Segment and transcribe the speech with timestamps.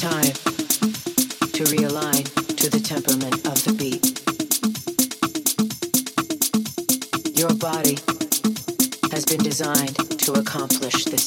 [0.00, 0.32] Time
[1.52, 2.24] to realign
[2.56, 4.00] to the temperament of the beat.
[7.38, 7.98] Your body
[9.12, 11.19] has been designed to accomplish this.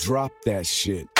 [0.00, 1.19] Drop that shit.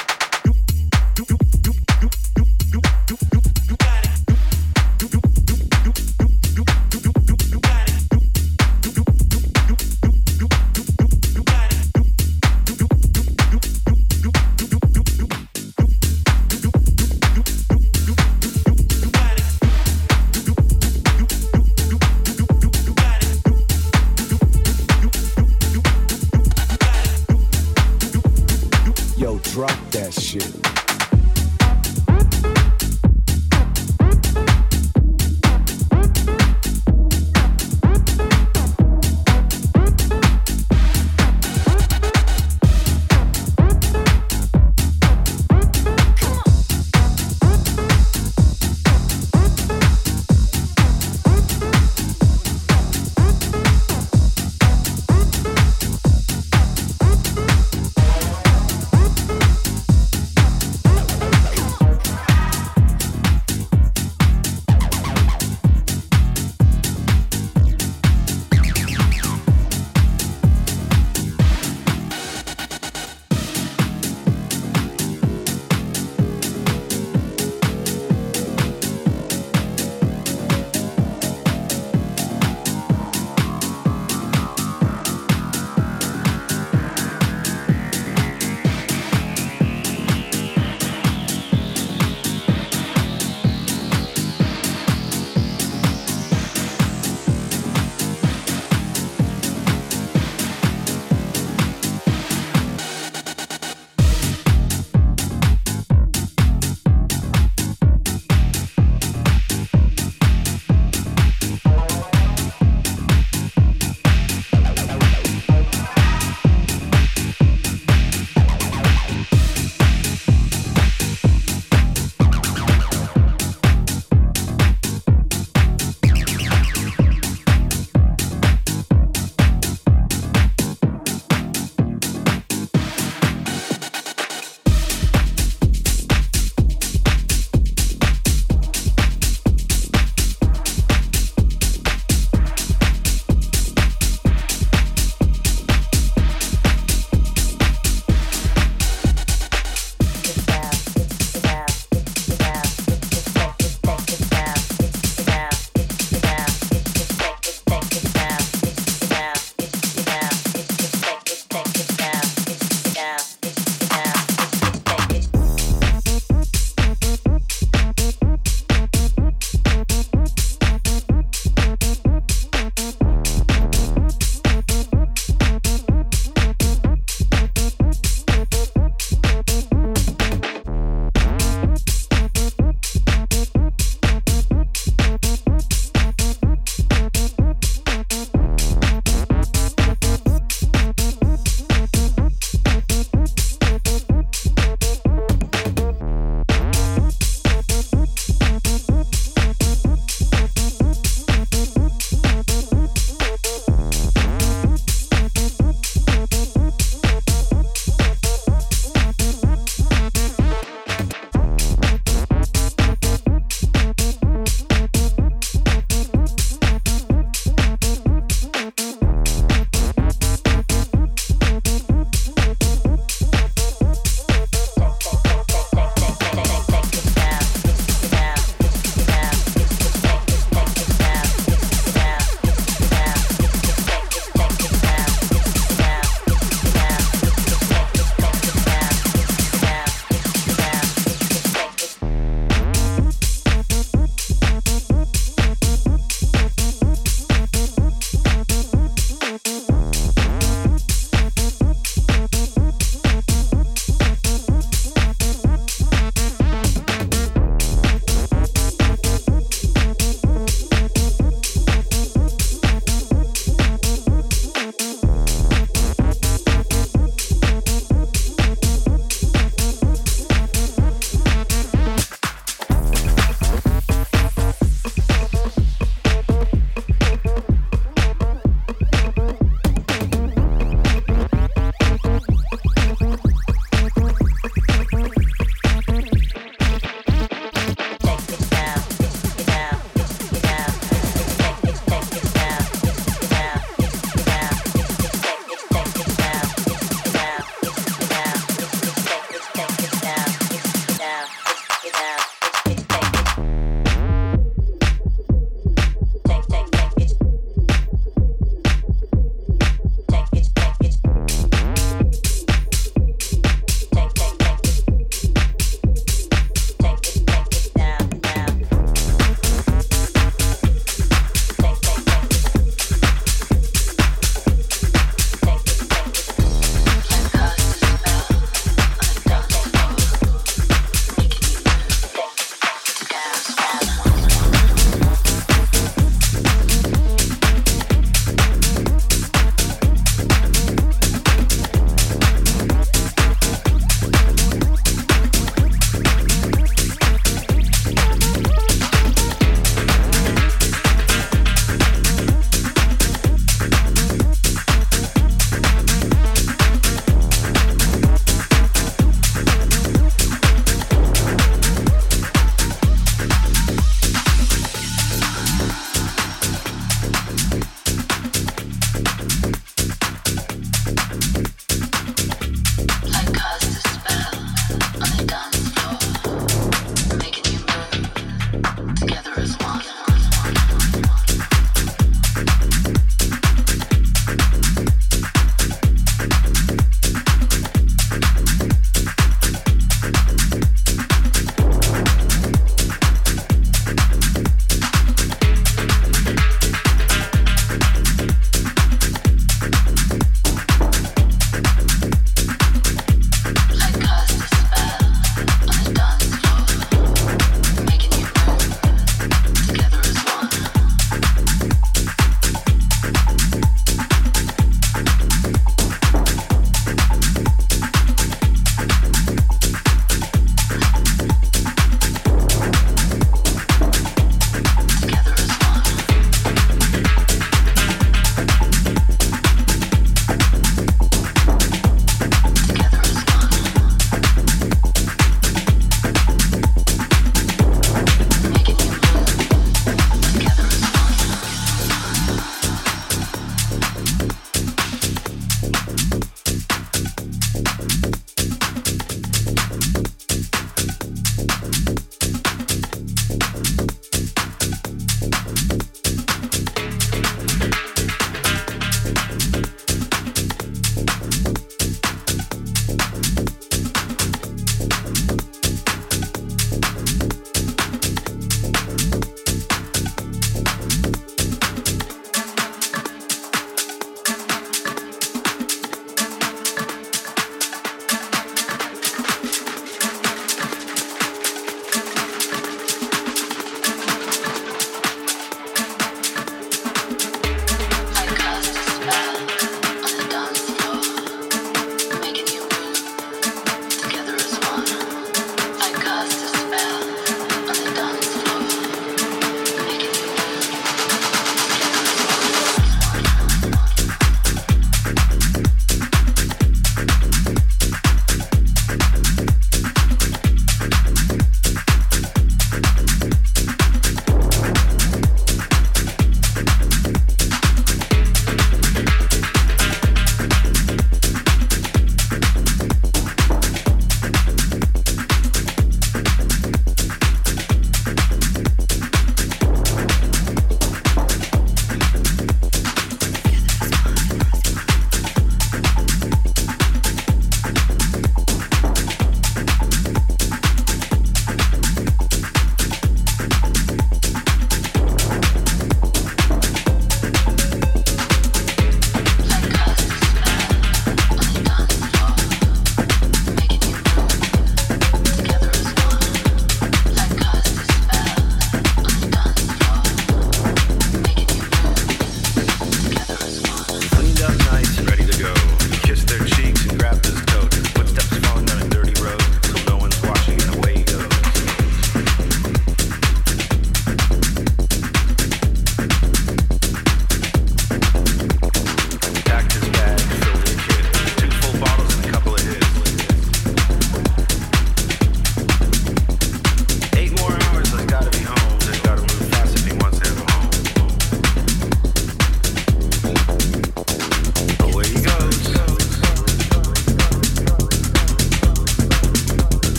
[379.00, 379.99] together as one.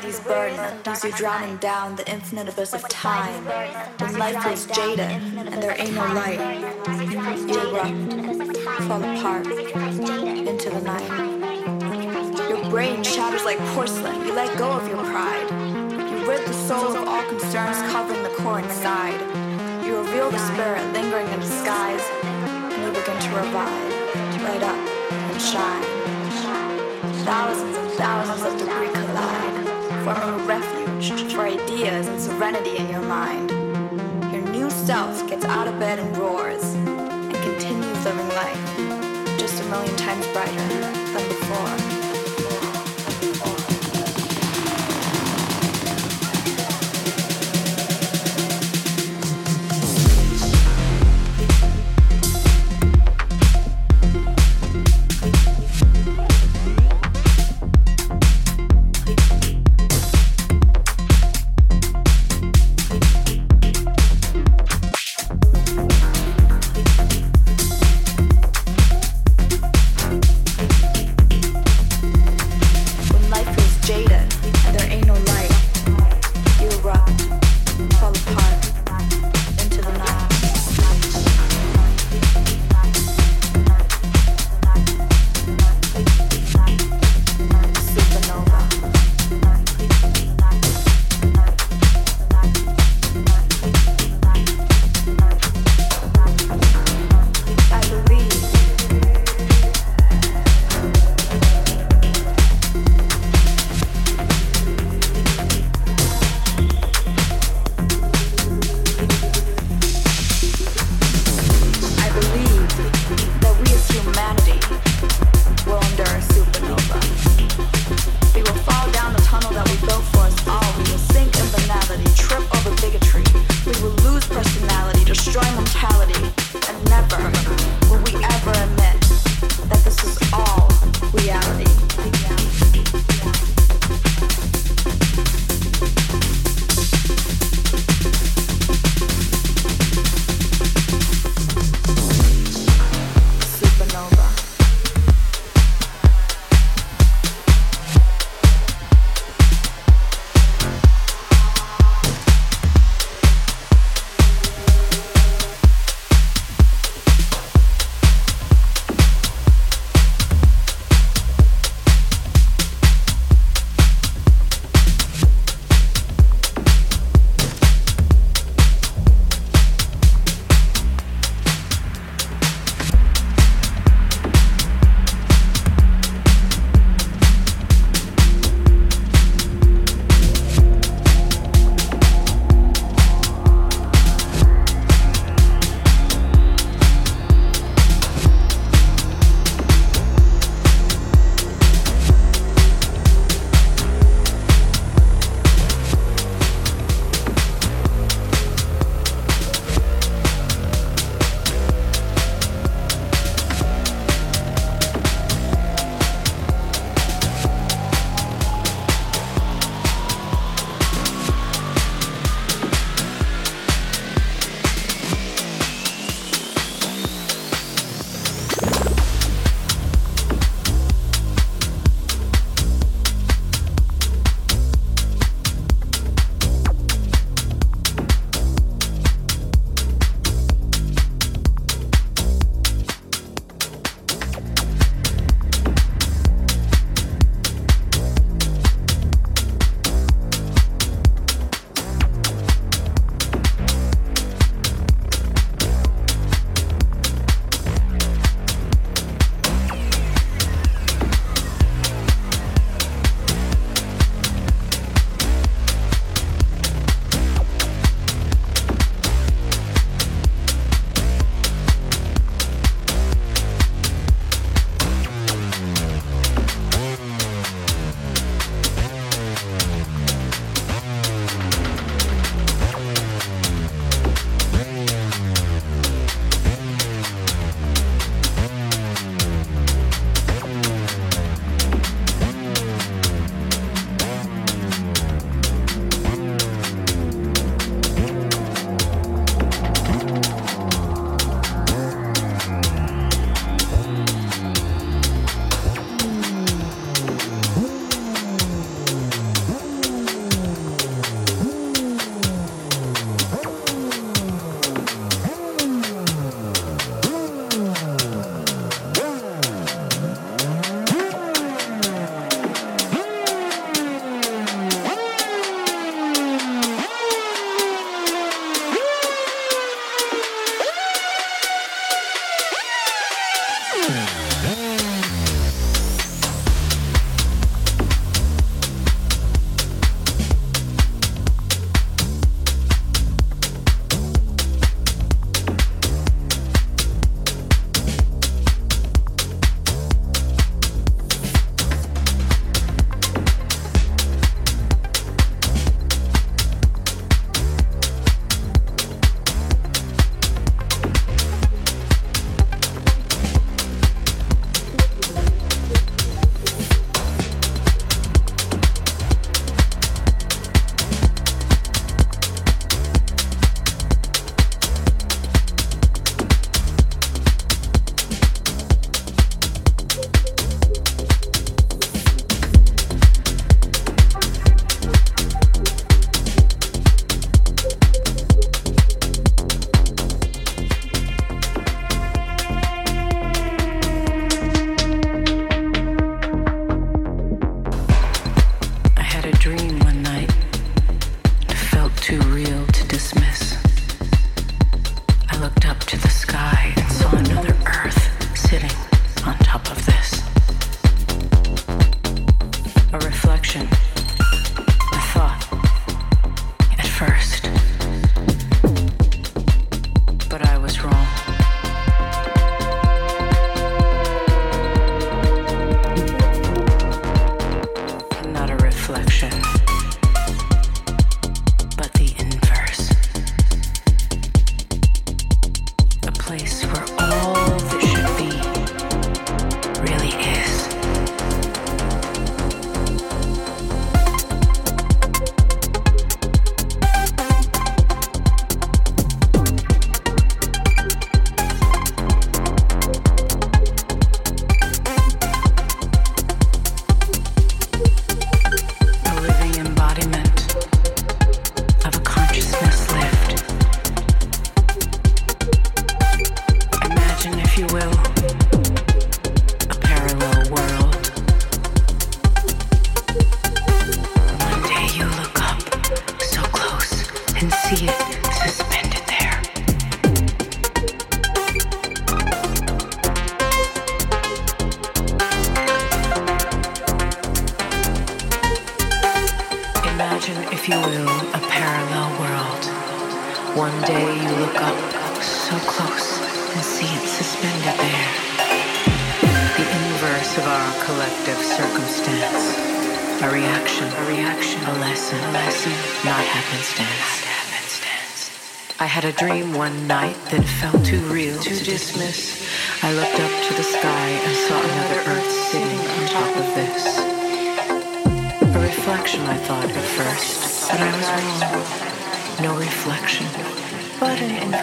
[0.00, 3.44] Society's burden leaves you drowning down the infinite abyss of time.
[3.98, 6.40] When life feels jaded and there ain't no light,
[7.48, 12.48] you erupt, fall apart into the night.
[12.48, 14.26] Your brain shatters like porcelain.
[14.26, 15.50] You let go of your pride.
[15.50, 19.20] You rid the soul of all concerns covering the core inside.
[19.84, 24.78] You reveal the spirit lingering in skies, and you begin to revive, light up,
[25.12, 25.84] and shine.
[27.24, 29.59] Thousands and thousands of debris collide,
[30.04, 33.50] forming a refuge for ideas and serenity in your mind.
[34.32, 39.64] Your new self gets out of bed and roars, and continues living life, just a
[39.66, 40.99] million times brighter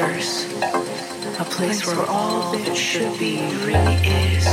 [0.08, 0.45] universe,
[1.39, 4.45] a place where all that should be really is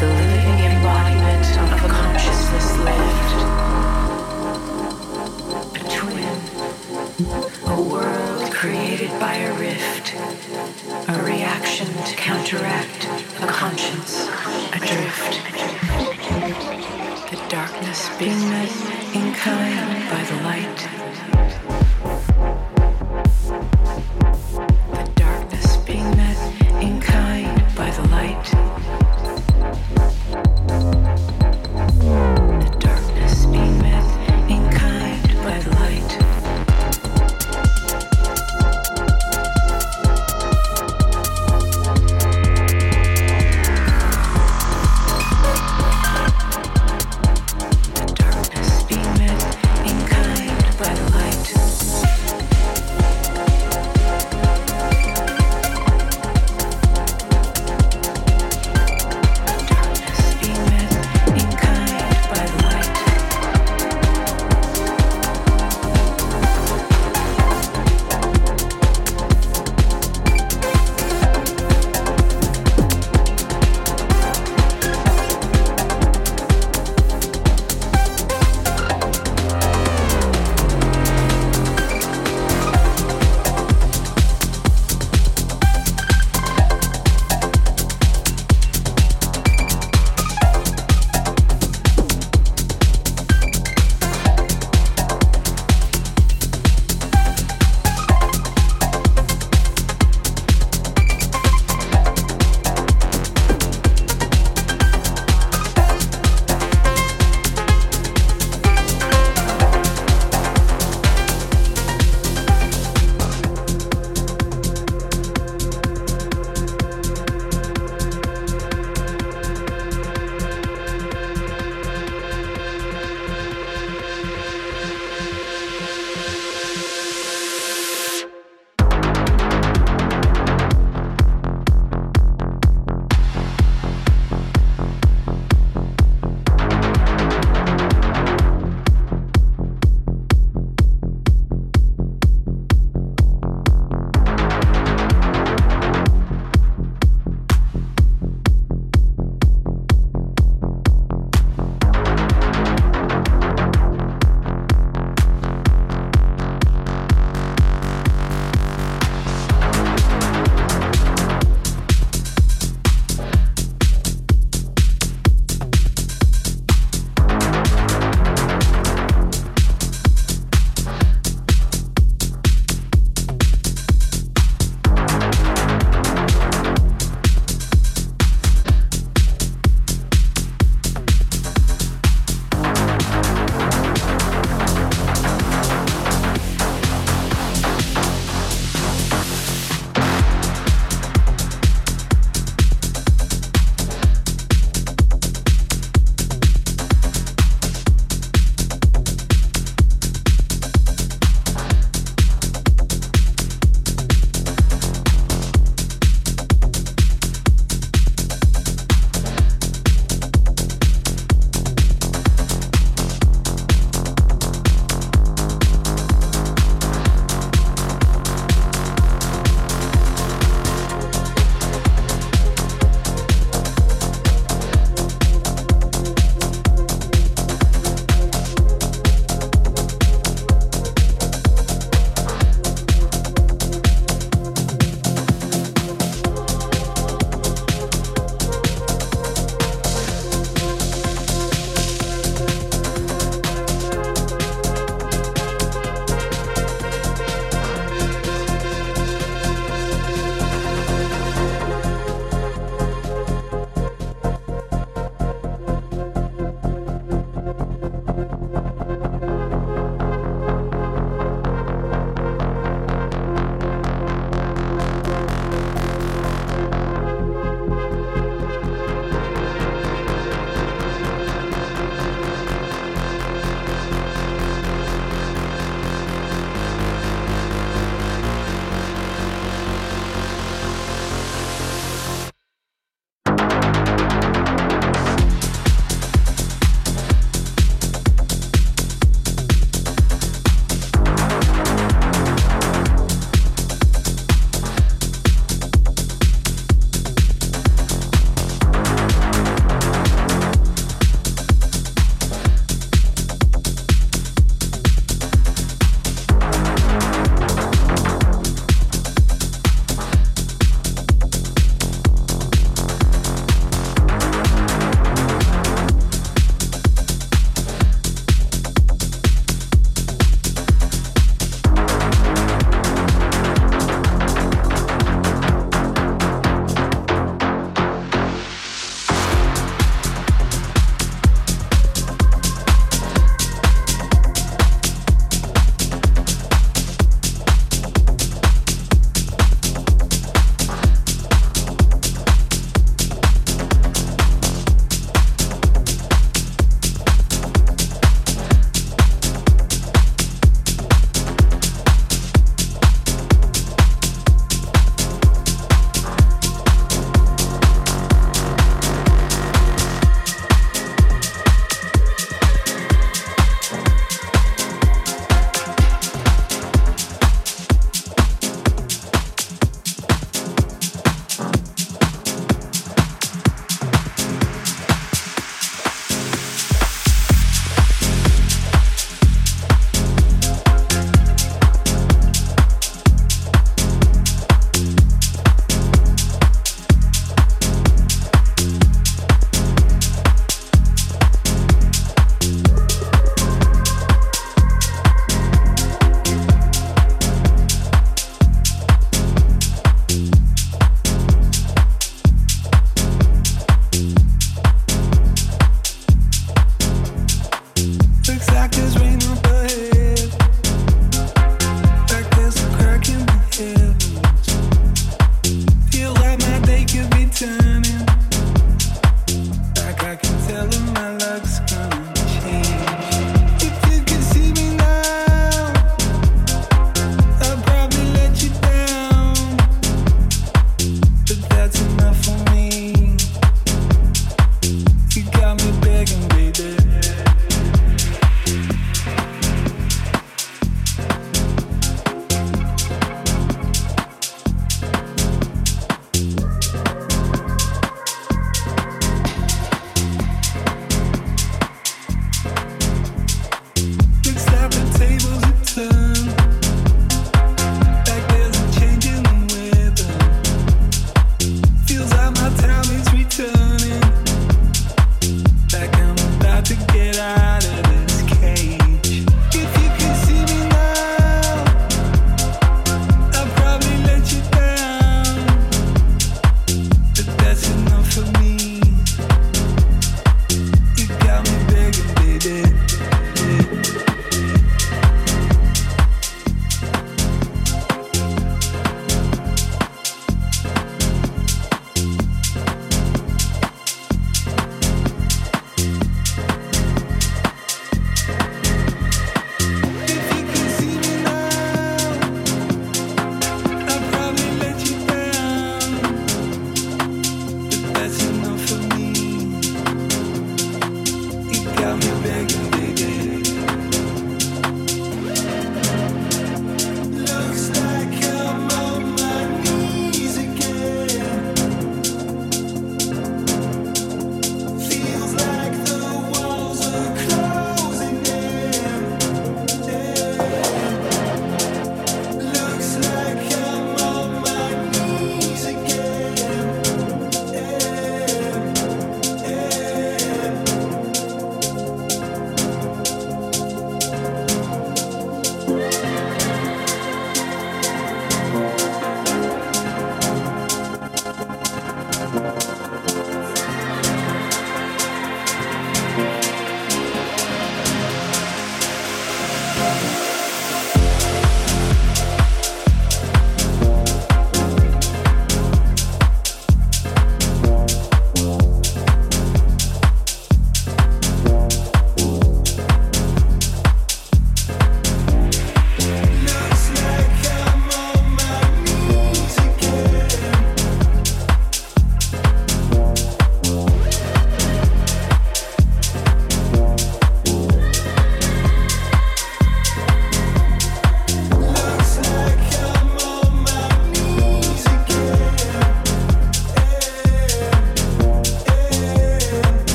[0.00, 3.30] the living embodiment of a consciousness lived.
[5.76, 6.38] A twin,
[7.66, 10.14] a world created by a rift,
[11.08, 13.06] a reaction to counteract
[13.42, 14.28] a conscience
[14.72, 15.40] adrift.
[17.30, 18.70] The darkness being met
[19.14, 20.93] in kind by the light.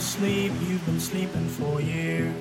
[0.00, 2.34] sleep, you've been sleeping for years.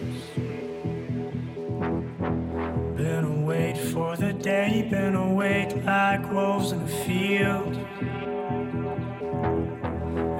[2.97, 7.75] Been awake for the day, been awake like wolves in a field.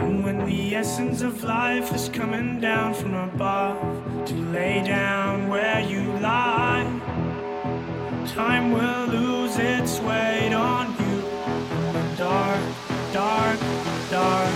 [0.02, 5.80] And when the essence of life is coming down from above to lay down where
[5.82, 6.84] you lie,
[8.28, 11.22] time will lose its weight on you.
[12.18, 12.62] Dark,
[13.14, 13.60] dark,
[14.10, 14.52] dark,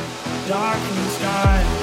[0.47, 1.78] dark in sky.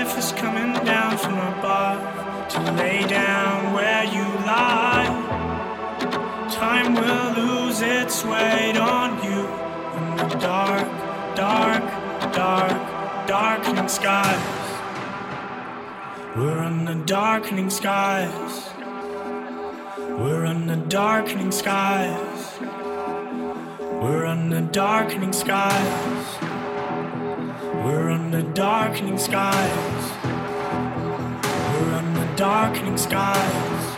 [0.00, 5.08] life is coming down from above to lay down where you lie.
[6.50, 9.40] Time will lose its weight on you
[9.98, 10.88] in the dark,
[11.36, 11.84] dark,
[12.32, 14.68] dark, darkening skies.
[16.34, 18.70] We're under darkening skies.
[19.98, 22.58] We're under darkening skies.
[24.02, 26.49] We're under darkening skies.
[27.82, 30.12] We're under darkening skies.
[31.80, 33.96] We're under darkening skies.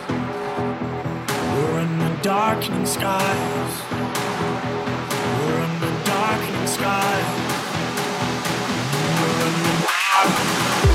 [1.53, 3.83] We're under darkening skies.
[5.37, 7.33] We're under darkening skies.
[9.19, 10.92] We're under darkening skies.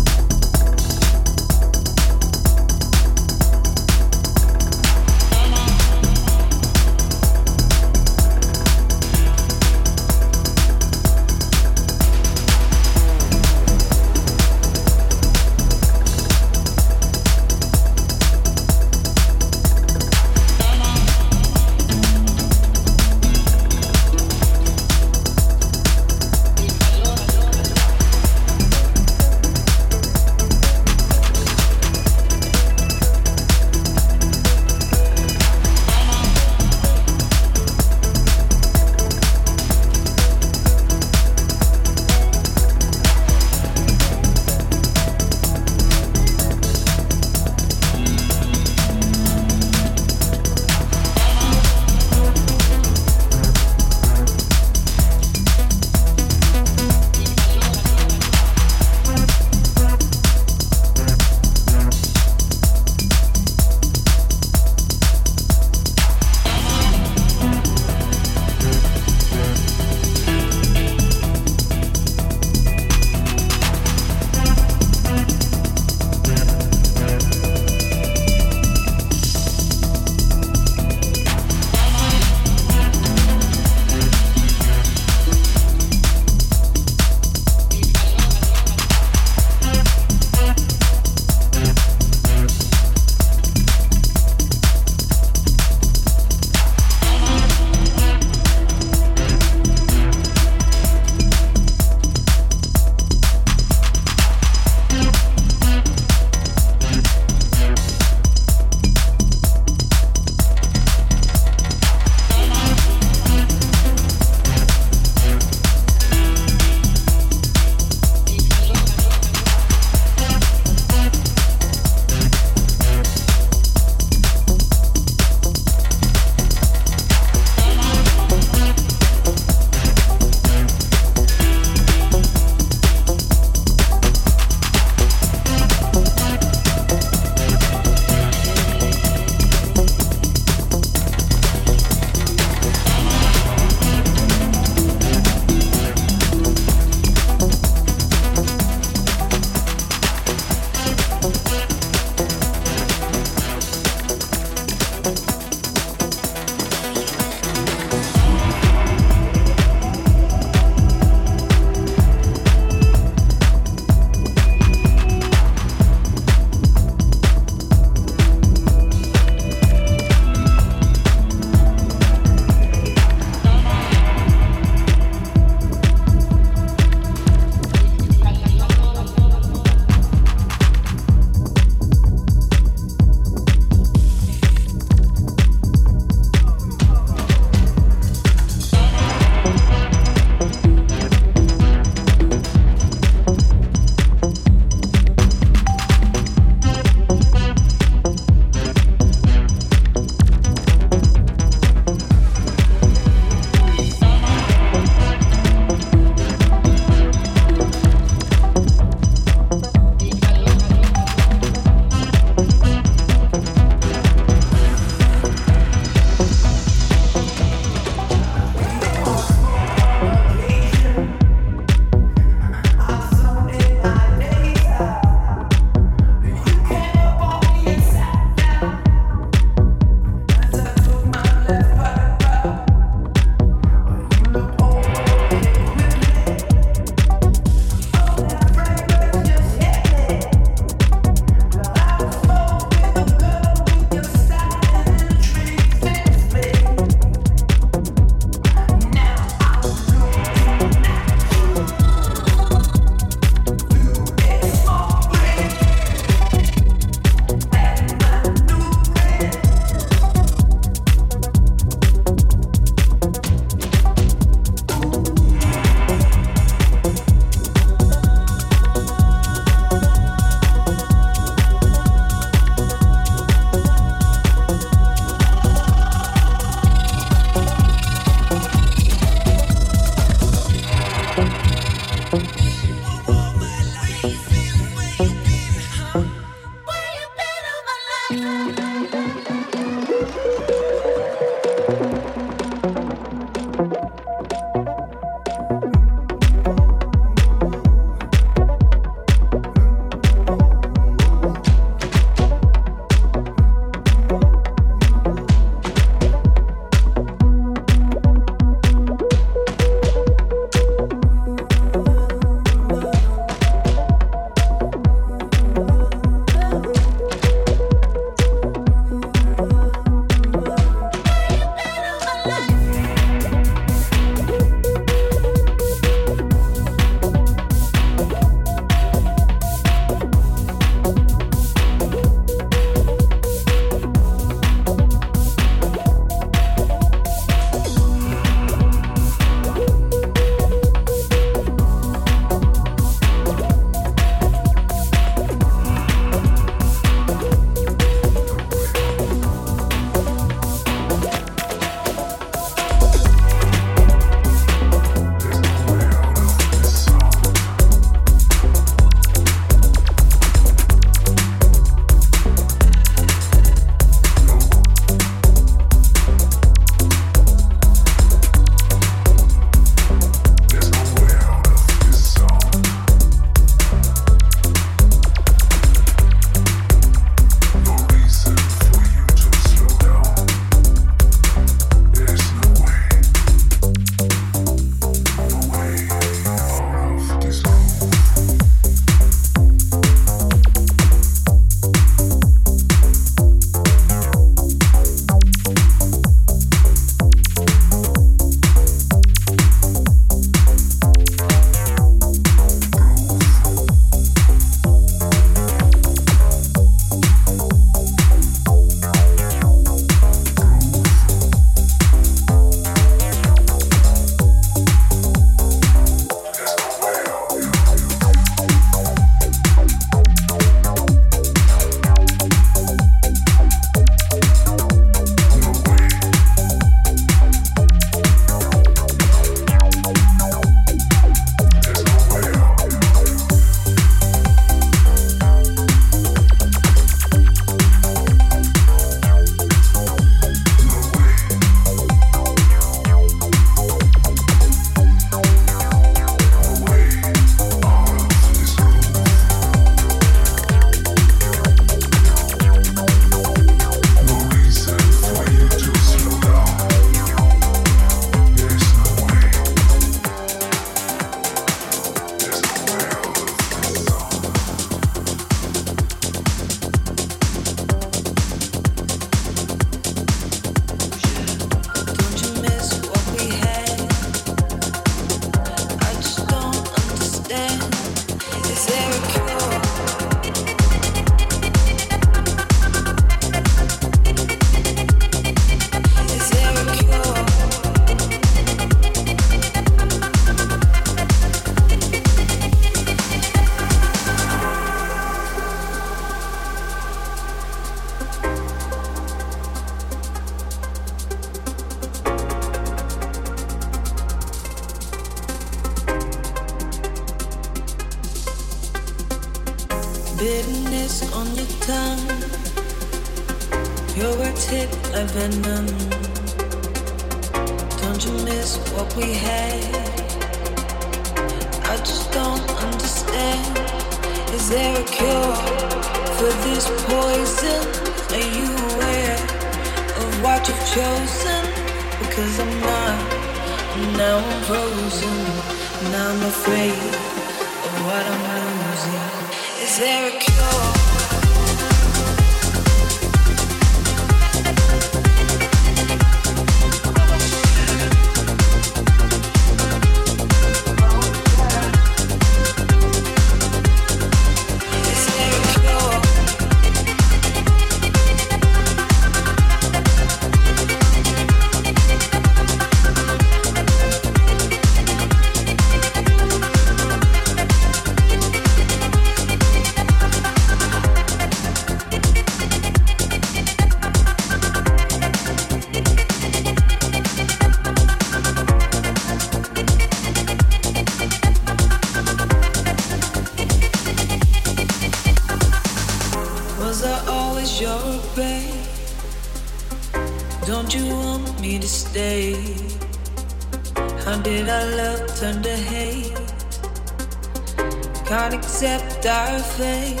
[598.32, 600.00] Accept our fate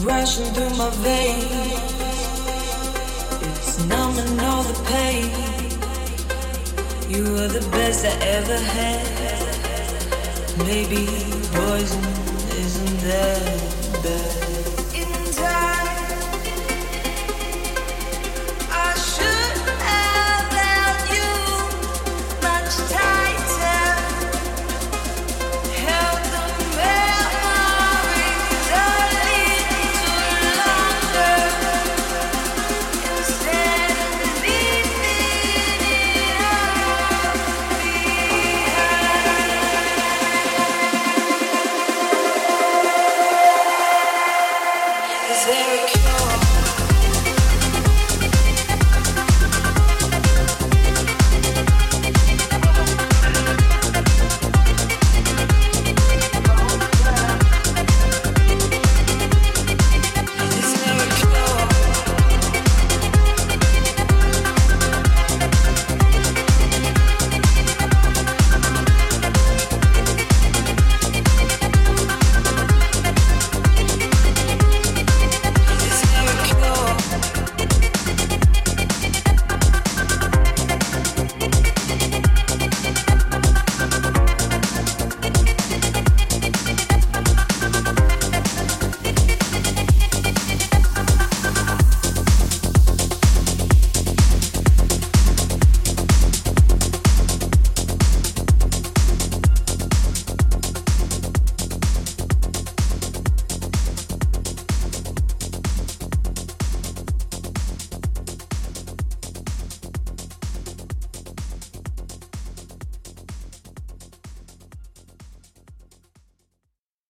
[0.00, 1.92] rushing through my veins.
[3.48, 5.30] It's numbing all the pain.
[7.10, 9.06] You were the best I ever had.
[10.58, 11.06] Maybe
[11.52, 12.04] poison
[12.62, 14.35] isn't that bad.